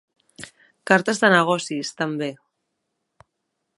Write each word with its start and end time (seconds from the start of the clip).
Cartes 0.91 1.21
de 1.25 1.31
negocis, 1.33 1.91
també! 2.01 2.31